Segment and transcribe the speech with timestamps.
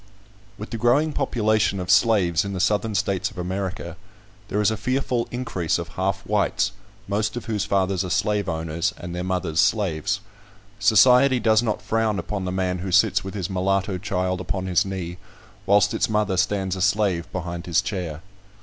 [0.57, 3.97] WITH the growing population of slaves in the Southern States of America,
[4.47, 6.71] there is a fearful increase of half whites,
[7.07, 10.19] most of whose fathers are slaveowners and their mothers slaves.
[10.79, 14.85] Society does not frown upon the man who sits with his mulatto child upon his
[14.85, 15.19] knee,
[15.67, 18.23] whilst its mother stands a slave behind his chair.